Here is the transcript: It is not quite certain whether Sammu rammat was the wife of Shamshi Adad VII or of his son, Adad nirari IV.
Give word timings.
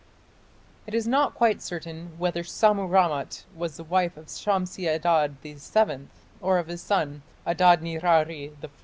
It 0.87 0.95
is 0.95 1.05
not 1.07 1.35
quite 1.35 1.61
certain 1.61 2.17
whether 2.17 2.41
Sammu 2.41 2.89
rammat 2.89 3.43
was 3.55 3.77
the 3.77 3.83
wife 3.83 4.17
of 4.17 4.29
Shamshi 4.29 4.87
Adad 4.87 5.37
VII 5.43 6.07
or 6.41 6.57
of 6.57 6.65
his 6.65 6.81
son, 6.81 7.21
Adad 7.45 7.81
nirari 7.83 8.51
IV. 8.63 8.71